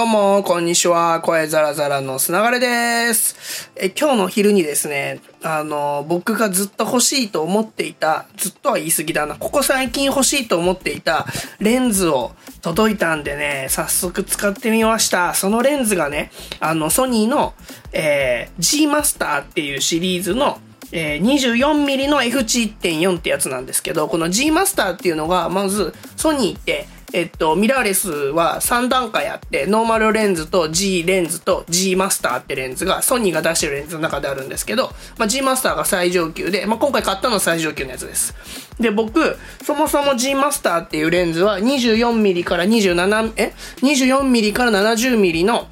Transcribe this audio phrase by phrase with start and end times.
[0.00, 1.20] どうも、こんにちは。
[1.20, 3.70] 声ザラザラのすながれです。
[3.76, 11.26] え、今日の昼にですね、あの、僕がずっと欲しいと思っていた、ずっとは言い過ぎだな、ここ最近欲しいと思っていた
[11.58, 12.32] レンズを
[12.62, 15.34] 届いたんでね、早速使ってみました。
[15.34, 17.52] そのレンズがね、あの、ソニーの、
[17.92, 20.60] えー、G マスターっていうシリーズの
[20.92, 38.34] えー、24mm の F1.4 ってやつなんですけど、この G Master っていうのが、まず、ソニーって、えっと、ミラーレスは3段階あって、ノーマルレンズと G レンズと G マスターってレンズが、ソニーが出してるレンズの中であるんですけど、まあ、G マスターが最上級で、まあ、今回買ったのは最上級のやつです。
[38.78, 45.66] で、僕、そもそも G マスターっていうレンズは 24mm から27、え ?24mm から 70mm の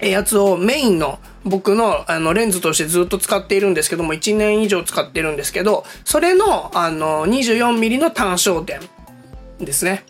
[0.00, 8.80] やつをメインの僕のあのレンズとしてずっと使っているんですけども、1年以上使ってるんですけど、それのあの 24mm の単焦点
[9.58, 10.04] ですね。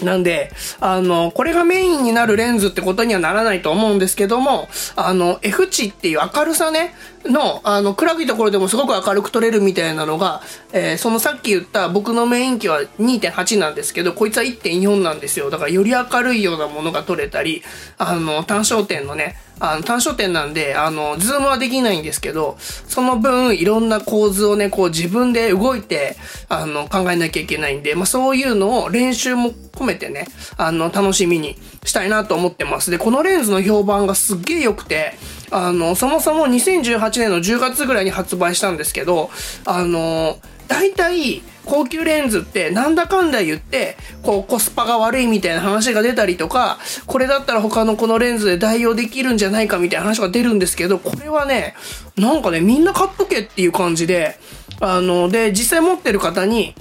[0.00, 0.50] なんで、
[0.80, 6.94] あの、これがメインになるレンズってことにはならないと思うんですけども、あの、F 値っていう明るさね、
[7.24, 15.48] の、あの、暗いところでもすごく明るく撮れるみたいなのが、えー、そのさっき言った僕のメイン機は2.8なんですけど、こいつは1.4なんですよ。
[15.48, 17.62] だからより明るいようなものが撮れたり、
[17.96, 26.16] あの、単焦点のね、あの、単焦点なんで、あの、ズームはできないんですけど、その分、いろんな構図をね、こう自分で動いて、
[26.48, 32.90] あの、考えなきゃいけないんで、まあそういうのを練習も込めてね、あの、楽しみにしたいなと思ってます。
[32.90, 35.14] で、このレンズの評判がすっげえ良くて、
[35.50, 39.30] あの、そもそも2018年の10月ぐらいに発売したんですけど、
[39.64, 51.74] あの、大体、高級レンズってなんだかんだ言って、こうコスパが悪いみたいな話が出たりとか、これだったら他のこのレンズで代用できるんじゃないかみたいな話が出るんですけど、これはね、
[52.16, 54.38] なんかね、みんな買っとけっていう感じで、
[54.80, 56.74] あの、で、実際持ってる方に、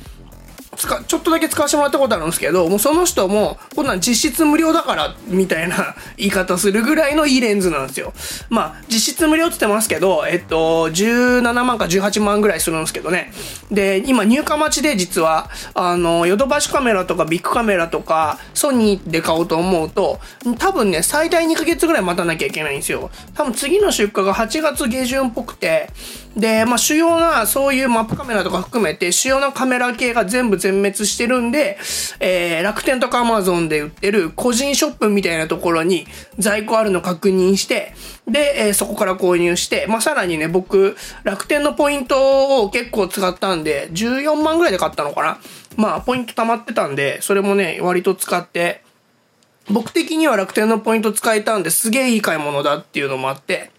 [0.76, 8.14] 使、ちょっとだけ使わせてもらったことあるんですけど、もうその人も、こんなん実質無料だから、みたいな 言い方するぐらいのいいレンズなんですよ。
[8.50, 13.32] まあ、実質無料って言ってますけど、えっと、17万か18万ぐらいするんですけどね。
[13.72, 20.20] で、今入荷待ちで実は、あの、ヨドバシカメラとかビッグカメラとか、ソニーで買おうと思うと、
[20.58, 23.12] 多分ね、最大2ヶ月ぐらい待たなきゃいけないんですよ。
[23.36, 25.90] 多分次の出荷が8月下旬っぽくて、
[26.36, 31.78] で、まあ、主要な、そういうマップカメラとか含めて、主要なカメラ系が全部全滅してるんで、
[32.20, 36.08] えー、楽天とかアマゾンで売ってる個人ショップみたいなところに
[36.40, 37.94] 在庫あるの確認して、
[38.28, 45.38] で、えー、そこから購入して、まあ、さらにね、僕、楽天のポイントを結構使ったんで、14万ぐらいで買ったのかな。
[45.78, 48.84] まあ、ポイント溜まってたんで、それもね、割と使って、
[49.70, 53.72] 僕的には楽天のポイント使えたんですげえいい買い物だっていうのもあって、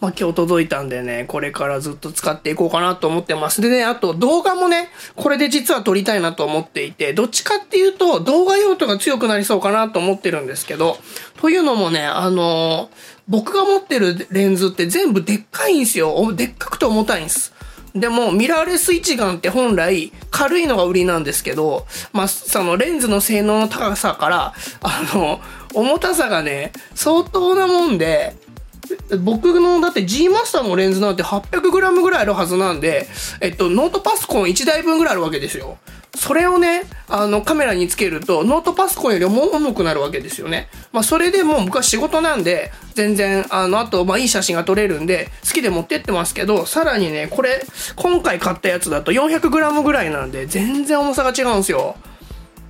[0.00, 3.62] まあ、今日届いたんでね、これからずっと使っていこうかなと思ってます。
[3.62, 10.98] でね、あと動画もね、これで実は撮りたいなと思っていて、どっちかっていうと動画用途が強くなりそうかなと思ってるんですけど、
[11.40, 12.96] というのもね、あのー、
[13.26, 16.32] 僕が持ってるレンズって全部でっかいんですよ。
[16.34, 17.55] でっかくて重たいんです。
[17.96, 25.40] でも、ミラーレス一眼って本来軽いのが売りなんですけど、まあ、そのレンズの性能の高さから、あの、
[25.74, 28.36] 重たさがね、相当なもんで、
[29.20, 33.08] 僕のだって G マスターのレンズなんて 800g ぐらいあるはずなんで、
[33.40, 35.78] えっと、ノートパソコン1台分ぐらいあるわけですよ。
[36.16, 40.68] それをね、あの、カメラにつけると、ノートパソコンよりも重くなるわけですよね。
[40.92, 47.64] まあ、それでもう僕は仕事なんで、全然、あの、あと、まあ、いい写真が撮れるんで、好きで持ってってますけど、さらにね、これ、
[47.96, 51.96] 今回買ったやつだと 400g ぐらいなんで、全然重さが違うんですよ。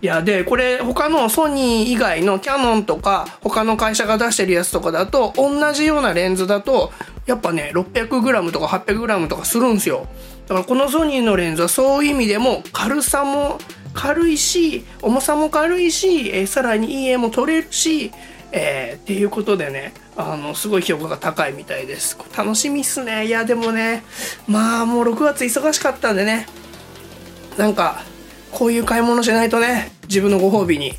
[0.02, 6.92] いや、で、これ他のソニー以外のキャノンとか他の会社が出してるやつとかだと同じようなレンズだと
[7.26, 10.06] やっぱね 600g とか 800g とかするんですよ。
[10.46, 13.58] だからこのソニーのレンズはそういう意味でも軽さも
[13.94, 18.12] 軽いし重さも軽いし、えー、さらにいい絵も撮れるし、
[18.52, 24.04] えー、っていうことでねあのすごい評価が高いみたいです楽しみっすねいやでもね
[24.46, 26.46] まあもう6月忙しかったんでね
[27.58, 28.02] なんか
[28.52, 30.92] こういう買い物しないとね、自分のご褒美に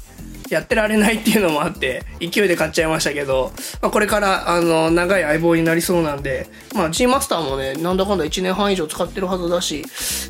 [0.49, 3.51] やってられないっていうのもあって、勢いで買っちゃいましたけど、
[3.81, 9.85] まあ、これから、あの、長い相棒になりそうなんで、まあ、G マスターもね、なんだかんだ1年半以上使ってるはずだし、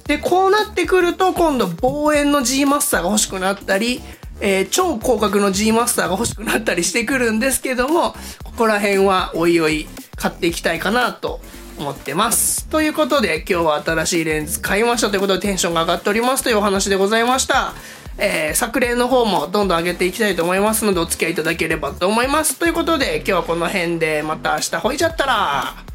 [0.06, 4.02] で、こうなってくると、今度、望遠の G マスターが欲しくなったり、
[4.40, 8.14] えー、超広角の G マスターが欲しくなったりしてくるんですけども、
[8.44, 11.40] ここら辺はおいおい買っていきたいかなと
[11.80, 12.68] 思ってます。
[12.68, 17.74] ということで、今日は新しいレンズ買いましたということでテンションが上がっておりますというお話でございました。
[18.18, 22.58] えー、作例の方もどんどん上げていきたいと思いますのでお付き合いいただければと思います。
[22.58, 25.87] ということで、今日はこの辺でまた明日ほいちゃったら